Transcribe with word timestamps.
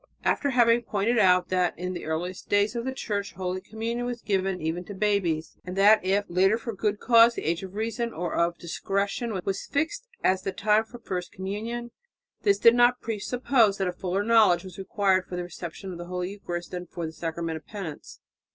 After 0.23 0.49
having 0.49 0.81
pointed 0.81 1.19
out 1.19 1.49
that 1.49 1.77
in 1.77 1.93
the 1.93 2.05
earliest 2.05 2.49
days 2.49 2.75
of 2.75 2.85
the 2.85 2.91
Church 2.91 3.33
holy 3.33 3.61
communion 3.61 4.07
was 4.07 4.23
given 4.23 4.59
even 4.59 4.83
to 4.85 4.95
babies, 4.95 5.57
and 5.63 5.75
that 5.77 6.03
if 6.03 6.25
later 6.27 6.57
for 6.57 6.73
good 6.73 6.99
cause 6.99 7.35
the 7.35 7.43
age 7.43 7.61
of 7.61 7.75
reason 7.75 8.11
or 8.11 8.33
of 8.33 8.57
discretion 8.57 9.39
was 9.45 9.67
fixed 9.67 10.07
as 10.23 10.41
the 10.41 10.51
time 10.53 10.85
for 10.85 10.97
first 10.97 11.31
communion, 11.31 11.91
this 12.41 12.57
did 12.57 12.73
not 12.73 12.99
presuppose 12.99 13.77
that 13.77 13.87
a 13.87 13.93
fuller 13.93 14.23
knowledge 14.23 14.63
was 14.63 14.79
required 14.79 15.27
for 15.27 15.35
the 15.35 15.43
reception 15.43 15.91
of 15.91 15.99
the 15.99 16.05
holy 16.05 16.31
Eucharist 16.31 16.71
than 16.71 16.87
for 16.87 17.05
the 17.05 17.11
sacrament 17.13 17.57
of 17.57 17.67
penance. 17.67 18.21